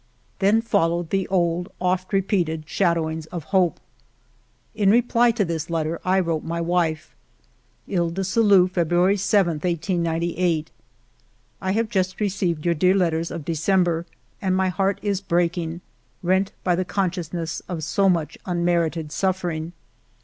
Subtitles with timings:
[0.39, 3.79] Then followed the old, oft repeated shadow ings of hope.
[4.73, 7.15] In reply to this letter I wrote my wife:—»
[7.71, 10.71] *' Iles du Salut, February 7, 1898."
[11.61, 14.07] I have just received your dear letters of December,
[14.41, 15.81] and my heart is breaking,
[16.23, 19.71] rent by the consciousness of so much unmerited suffering.